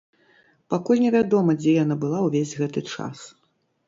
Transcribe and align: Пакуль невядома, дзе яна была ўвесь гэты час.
Пакуль 0.73 1.01
невядома, 1.03 1.55
дзе 1.59 1.75
яна 1.83 1.97
была 2.05 2.19
ўвесь 2.29 2.55
гэты 2.63 2.83
час. 2.95 3.17